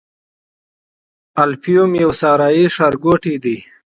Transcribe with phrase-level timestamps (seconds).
[1.43, 3.57] الفیوم یو صحرايي ښارګوټی دی.